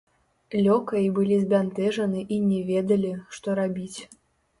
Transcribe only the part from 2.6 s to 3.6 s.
ведалі, што